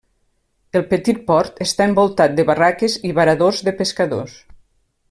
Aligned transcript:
El 0.79 0.85
petit 0.93 1.19
port 1.27 1.61
està 1.67 1.87
envoltat 1.91 2.35
de 2.41 2.47
barraques 2.51 2.99
i 3.11 3.15
varadors 3.21 3.65
de 3.69 3.79
pescadors. 3.85 4.37